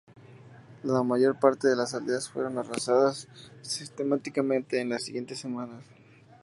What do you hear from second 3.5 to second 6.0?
sistemáticamente en las siguientes semanas.